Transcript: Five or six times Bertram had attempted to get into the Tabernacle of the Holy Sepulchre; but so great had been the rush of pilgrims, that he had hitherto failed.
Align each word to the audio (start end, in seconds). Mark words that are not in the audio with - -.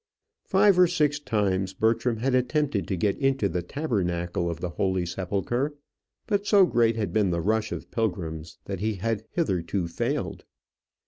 Five 0.45 0.79
or 0.79 0.87
six 0.87 1.19
times 1.19 1.75
Bertram 1.75 2.17
had 2.17 2.33
attempted 2.33 2.87
to 2.87 2.97
get 2.97 3.19
into 3.19 3.47
the 3.47 3.61
Tabernacle 3.61 4.49
of 4.49 4.59
the 4.59 4.71
Holy 4.71 5.05
Sepulchre; 5.05 5.75
but 6.25 6.47
so 6.47 6.65
great 6.65 6.95
had 6.95 7.13
been 7.13 7.29
the 7.29 7.39
rush 7.39 7.71
of 7.71 7.91
pilgrims, 7.91 8.57
that 8.65 8.79
he 8.79 8.95
had 8.95 9.25
hitherto 9.33 9.87
failed. 9.87 10.43